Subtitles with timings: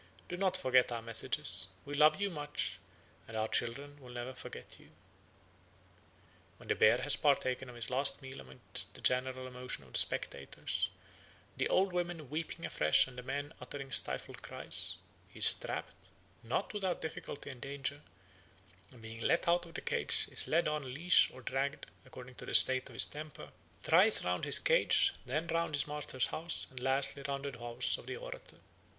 [0.29, 2.79] Do not forget our messages, we love you much,
[3.27, 4.89] and our children will never forget you."
[6.57, 8.59] When the bear has partaken of his last meal amid
[8.95, 10.89] the general emotion of the spectators,
[11.55, 16.07] the old women weeping afresh and the men uttering stifled cries, he is strapped,
[16.41, 18.01] not without difficulty and danger,
[18.89, 22.45] and being let out of the cage is led on leash or dragged, according to
[22.47, 26.81] the state of his temper, thrice round his cage, then round his master's house, and
[26.81, 28.57] lastly round the house of the orator.